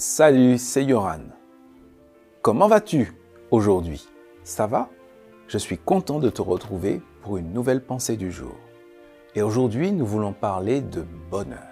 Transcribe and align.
Salut, 0.00 0.58
c'est 0.58 0.84
Yoran. 0.84 1.22
Comment 2.40 2.68
vas-tu 2.68 3.12
aujourd'hui? 3.50 4.06
Ça 4.44 4.68
va? 4.68 4.90
Je 5.48 5.58
suis 5.58 5.76
content 5.76 6.20
de 6.20 6.30
te 6.30 6.40
retrouver 6.40 7.02
pour 7.22 7.36
une 7.36 7.52
nouvelle 7.52 7.84
pensée 7.84 8.16
du 8.16 8.30
jour. 8.30 8.54
Et 9.34 9.42
aujourd'hui, 9.42 9.90
nous 9.90 10.06
voulons 10.06 10.32
parler 10.32 10.82
de 10.82 11.04
bonheur. 11.32 11.66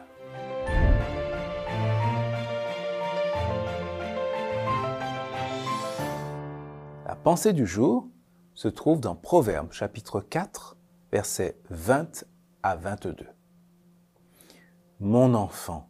La 7.06 7.14
pensée 7.14 7.52
du 7.52 7.64
jour 7.64 8.08
se 8.54 8.66
trouve 8.66 8.98
dans 8.98 9.14
Proverbes 9.14 9.70
chapitre 9.70 10.20
4, 10.20 10.77
versets 11.12 11.61
20 11.70 12.24
à 12.64 12.74
22. 12.74 13.24
Mon 14.98 15.34
enfant, 15.34 15.88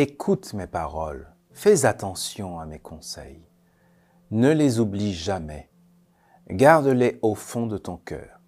Écoute 0.00 0.54
mes 0.54 0.68
paroles, 0.68 1.26
fais 1.50 1.84
attention 1.84 2.60
à 2.60 2.66
mes 2.66 2.78
conseils. 2.78 3.42
Ne 4.30 4.52
les 4.52 4.78
oublie 4.78 5.12
jamais. 5.12 5.70
Garde-les 6.48 7.18
au 7.20 7.34
fond 7.34 7.66
de 7.66 7.78
ton 7.78 7.96
cœur. 7.96 8.40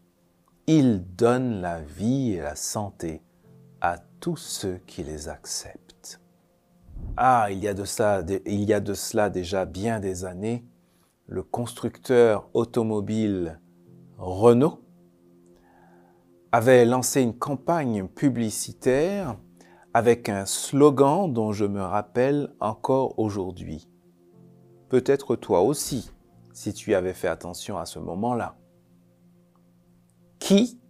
Ils 0.68 1.04
donnent 1.16 1.60
la 1.60 1.80
vie 1.80 2.34
et 2.34 2.40
la 2.40 2.54
santé 2.54 3.24
à 3.80 3.98
tous 4.20 4.36
ceux 4.36 4.78
qui 4.86 5.02
les 5.02 5.28
acceptent. 5.28 6.20
Ah, 7.16 7.48
il 7.50 7.58
y 7.58 7.66
a 7.66 7.74
de, 7.74 7.82
il 8.46 8.62
y 8.62 8.72
a 8.72 8.78
de 8.78 8.94
cela 8.94 9.28
déjà 9.28 9.64
bien 9.64 9.98
des 9.98 10.24
années, 10.24 10.64
le 11.26 11.42
constructeur 11.42 12.48
automobile 12.54 13.60
Renault 14.18 14.84
avait 16.52 16.84
lancé 16.84 17.22
une 17.22 17.36
campagne 17.36 18.06
publicitaire 18.06 19.36
avec 19.94 20.28
un 20.28 20.46
slogan 20.46 21.32
dont 21.32 21.52
je 21.52 21.64
me 21.64 21.82
rappelle 21.82 22.54
encore 22.60 23.18
aujourd'hui. 23.18 23.88
Peut-être 24.88 25.36
toi 25.36 25.62
aussi, 25.62 26.10
si 26.52 26.72
tu 26.72 26.94
avais 26.94 27.14
fait 27.14 27.28
attention 27.28 27.78
à 27.78 27.86
ce 27.86 27.98
moment-là. 27.98 28.56
Qui, 30.38 30.80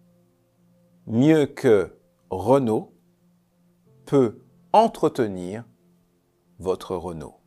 mieux 1.07 1.47
que 1.47 1.99
Renault, 2.31 2.95
peut 4.07 4.43
entretenir 4.73 5.65
votre 6.59 6.97
Renault? 6.97 7.41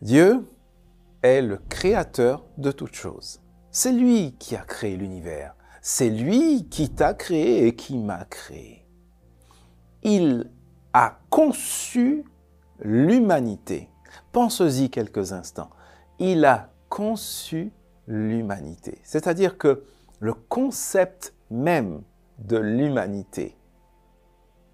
Dieu 0.00 0.44
est 1.22 1.42
le 1.42 1.58
créateur 1.58 2.44
de 2.58 2.72
toutes 2.72 2.94
choses. 2.94 3.40
C'est 3.70 3.92
lui 3.92 4.34
qui 4.38 4.56
a 4.56 4.62
créé 4.62 4.96
l'univers. 4.96 5.54
C'est 5.84 6.10
lui 6.10 6.68
qui 6.68 6.90
t'a 6.90 7.12
créé 7.12 7.66
et 7.66 7.74
qui 7.74 7.98
m'a 7.98 8.24
créé. 8.26 8.86
Il 10.04 10.48
a 10.92 11.18
conçu 11.28 12.24
l'humanité. 12.78 13.88
Pense-y 14.30 14.90
quelques 14.90 15.32
instants. 15.32 15.70
Il 16.20 16.44
a 16.44 16.70
conçu 16.88 17.72
l'humanité. 18.06 19.00
C'est-à-dire 19.02 19.58
que 19.58 19.82
le 20.20 20.34
concept 20.34 21.34
même 21.50 22.02
de 22.38 22.58
l'humanité, 22.58 23.56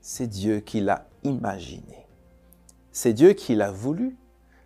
c'est 0.03 0.27
Dieu 0.27 0.61
qui 0.61 0.83
l'a 0.83 1.09
imaginé. 1.25 2.07
C'est 2.93 3.15
Dieu 3.15 3.33
qui 3.33 3.55
l'a 3.55 3.71
voulu. 3.71 4.19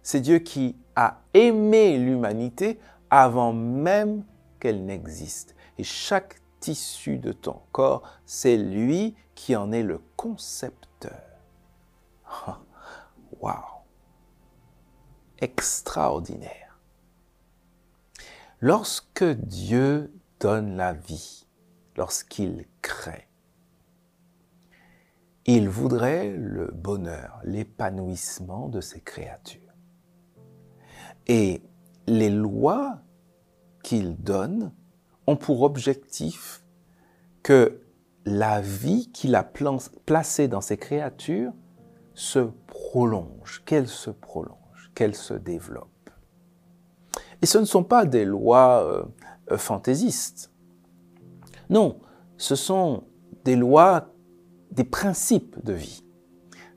C'est 0.03 0.21
Dieu 0.21 0.41
qui 0.41 0.75
a 0.97 1.21
aimé 1.35 1.99
l'humanité 1.99 2.81
avant 3.11 3.53
même 3.53 4.25
qu'elle 4.59 4.85
n'existe. 4.85 5.55
Et 5.79 5.85
chaque 5.85 6.41
tissu 6.61 7.19
de 7.19 7.33
ton 7.33 7.61
corps, 7.73 8.03
c'est 8.25 8.57
lui 8.57 9.15
qui 9.35 9.57
en 9.57 9.73
est 9.73 9.83
le 9.83 10.01
concepteur. 10.17 11.23
Waouh! 13.41 13.57
Extraordinaire. 15.39 16.79
Lorsque 18.61 19.25
Dieu 19.25 20.13
donne 20.39 20.77
la 20.77 20.93
vie, 20.93 21.47
lorsqu'il 21.97 22.67
crée, 22.81 23.29
il 25.45 25.69
voudrait 25.69 26.31
le 26.31 26.67
bonheur, 26.69 27.41
l'épanouissement 27.43 28.69
de 28.69 28.81
ses 28.81 29.01
créatures. 29.01 29.75
Et 31.27 31.63
les 32.07 32.31
lois 32.31 33.01
qu'il 33.83 34.17
donne 34.17 34.73
ont 35.27 35.37
pour 35.37 35.63
objectif 35.63 36.65
que 37.43 37.81
la 38.25 38.61
vie 38.61 39.11
qu'il 39.13 39.35
a 39.35 39.43
placée 39.43 40.49
dans 40.49 40.61
ces 40.61 40.77
créatures 40.77 41.53
se 42.15 42.41
prolonge, 42.67 43.63
qu'elle 43.65 43.89
se 43.89 44.11
prolonge, 44.11 44.91
qu'elle 44.95 45.15
se 45.15 45.35
développe. 45.35 45.89
Et 47.41 47.47
ce 47.47 47.59
ne 47.59 47.65
sont 47.65 47.83
pas 47.83 48.05
des 48.05 48.25
lois 48.25 48.85
euh, 49.51 49.57
fantaisistes. 49.57 50.53
Non, 51.71 51.99
ce 52.37 52.55
sont 52.55 53.05
des 53.45 53.57
lois, 53.57 54.13
des 54.71 54.85
principes 54.85 55.65
de 55.65 55.73
vie. 55.73 56.05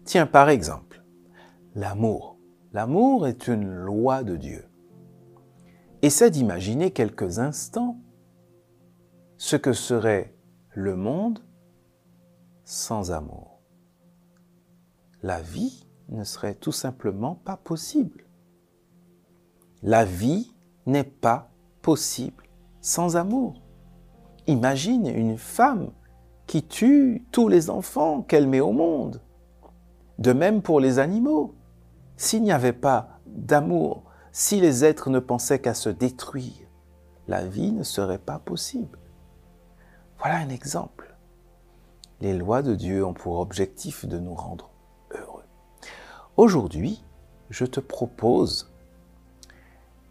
Tiens, 0.04 0.26
par 0.26 0.50
exemple, 0.50 1.04
l'amour. 1.76 2.38
L'amour 2.74 3.28
est 3.28 3.48
une 3.48 3.72
loi 3.72 4.24
de 4.24 4.36
Dieu. 4.36 4.66
Essaie 6.02 6.30
d'imaginer 6.30 6.92
quelques 6.92 7.40
instants 7.40 7.95
ce 9.38 9.56
que 9.56 9.74
serait 9.74 10.36
le 10.74 10.96
monde 10.96 11.40
sans 12.64 13.12
amour. 13.12 13.60
La 15.22 15.42
vie 15.42 15.88
ne 16.10 16.24
serait 16.24 16.56
tout 16.56 16.72
simplement 16.72 17.36
pas 17.36 17.58
possible. 17.58 18.26
La 19.82 20.06
vie 20.06 20.54
n'est 20.86 21.04
pas 21.04 21.52
possible 21.82 22.46
sans 22.82 23.18
amour. 23.18 23.62
Imagine 24.48 25.08
une 25.08 25.38
femme 25.38 25.92
qui 26.48 26.64
tue 26.64 27.26
tous 27.32 27.48
les 27.48 27.70
enfants 27.70 28.22
qu'elle 28.22 28.48
met 28.48 28.60
au 28.60 28.72
monde. 28.72 29.22
De 30.20 30.32
même 30.32 30.62
pour 30.62 30.80
les 30.80 31.00
animaux. 31.00 31.56
S'il 32.18 32.44
n'y 32.44 32.52
avait 32.52 32.74
pas 32.74 33.20
d'amour, 33.26 34.04
si 34.32 34.62
les 34.62 34.86
êtres 34.86 35.10
ne 35.10 35.20
pensaient 35.20 35.60
qu'à 35.60 35.74
se 35.74 35.90
détruire, 35.90 36.70
la 37.28 37.46
vie 37.46 37.72
ne 37.72 37.84
serait 37.84 38.20
pas 38.20 38.40
possible. 38.40 39.00
Voilà 40.20 40.38
un 40.38 40.50
exemple. 40.50 41.16
Les 42.22 42.34
lois 42.34 42.62
de 42.62 42.76
Dieu 42.76 43.06
ont 43.06 43.14
pour 43.14 43.40
objectif 43.40 44.06
de 44.06 44.18
nous 44.18 44.34
rendre 44.34 44.70
heureux. 45.12 45.44
Aujourd'hui, 46.38 47.04
je 47.50 47.66
te 47.66 47.80
propose 47.80 48.72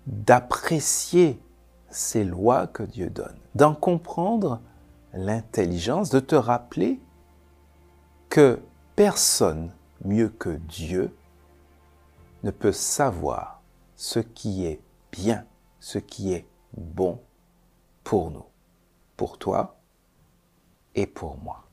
d'apprécier 0.07 1.41
ces 1.89 2.25
lois 2.25 2.67
que 2.67 2.83
Dieu 2.83 3.09
donne, 3.09 3.39
d'en 3.55 3.75
comprendre 3.75 4.61
l'intelligence, 5.13 6.11
de 6.11 6.21
te 6.21 6.35
rappeler 6.35 7.01
que 8.29 8.61
personne 8.97 9.73
mieux 10.05 10.29
que 10.29 10.51
Dieu 10.51 11.17
ne 12.43 12.51
peut 12.51 12.73
savoir 12.73 13.63
ce 13.97 14.19
qui 14.19 14.67
est 14.67 14.81
bien, 15.13 15.45
ce 15.81 15.99
qui 15.99 16.33
est 16.33 16.47
bon 16.77 17.21
pour 18.03 18.31
nous, 18.31 18.45
pour 19.17 19.39
toi 19.39 19.77
et 20.95 21.07
pour 21.07 21.39
moi. 21.39 21.65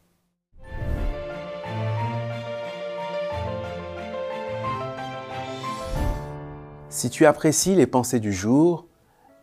Si 6.89 7.09
tu 7.09 7.25
apprécies 7.25 7.75
les 7.75 7.87
pensées 7.87 8.19
du 8.19 8.33
jour 8.33 8.87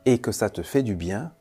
et 0.05 0.19
que 0.19 0.33
ça 0.33 0.51
te 0.51 0.63
fait 0.63 0.83
du 0.83 0.95
bien, 0.95 1.33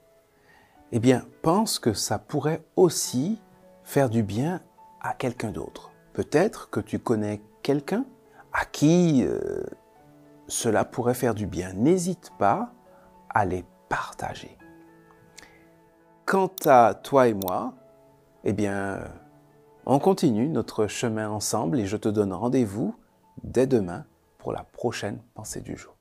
eh 0.91 0.99
bien, 0.99 1.25
pense 1.41 1.79
que 1.79 1.93
ça 1.93 2.17
pourrait 2.17 2.63
aussi 2.75 3.41
faire 3.83 4.09
du 4.09 4.23
bien 4.23 4.61
à 5.01 5.13
quelqu'un 5.13 5.51
d'autre. 5.51 5.91
Peut-être 6.13 6.69
que 6.69 6.79
tu 6.79 6.99
connais 6.99 7.41
quelqu'un 7.61 8.05
à 8.53 8.65
qui 8.65 9.23
euh, 9.25 9.63
cela 10.47 10.85
pourrait 10.85 11.13
faire 11.13 11.35
du 11.35 11.45
bien. 11.45 11.73
N'hésite 11.73 12.31
pas 12.39 12.71
à 13.29 13.45
les 13.45 13.65
partager. 13.89 14.57
Quant 16.25 16.51
à 16.65 16.93
toi 16.93 17.27
et 17.27 17.33
moi, 17.33 17.73
eh 18.49 18.53
bien, 18.53 19.01
on 19.85 19.99
continue 19.99 20.47
notre 20.47 20.87
chemin 20.87 21.29
ensemble 21.29 21.81
et 21.81 21.85
je 21.85 21.97
te 21.97 22.07
donne 22.07 22.31
rendez-vous 22.31 22.95
dès 23.43 23.67
demain 23.67 24.05
pour 24.37 24.53
la 24.53 24.63
prochaine 24.63 25.19
pensée 25.33 25.59
du 25.59 25.75
jour. 25.75 25.96